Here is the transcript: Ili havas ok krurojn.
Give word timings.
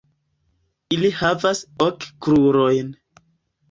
Ili 0.95 1.13
havas 1.19 1.63
ok 1.89 2.11
krurojn. 2.25 2.95